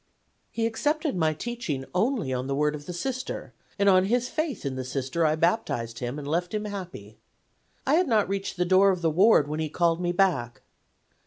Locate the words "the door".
8.57-8.89